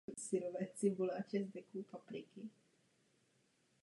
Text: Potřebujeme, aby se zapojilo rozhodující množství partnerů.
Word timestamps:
Potřebujeme, 0.05 0.57
aby 0.57 0.67
se 0.75 0.87
zapojilo 0.89 1.07
rozhodující 1.15 1.39
množství 1.39 1.83
partnerů. 1.91 2.49